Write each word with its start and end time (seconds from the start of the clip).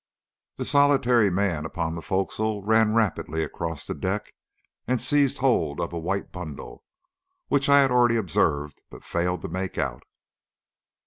The 0.57 0.65
solitary 0.65 1.29
man 1.29 1.63
upon 1.63 1.93
the 1.93 2.01
forecastle 2.01 2.63
ran 2.63 2.95
rapidly 2.95 3.43
across 3.43 3.85
the 3.85 3.93
deck 3.93 4.33
and 4.87 4.99
seized 4.99 5.37
hold 5.37 5.79
of 5.79 5.93
a 5.93 5.99
white 5.99 6.31
bundle 6.31 6.83
which 7.49 7.69
I 7.69 7.81
had 7.81 7.91
already 7.91 8.15
observed 8.15 8.81
but 8.89 9.03
failed 9.03 9.43
to 9.43 9.47
make 9.47 9.77
out. 9.77 10.01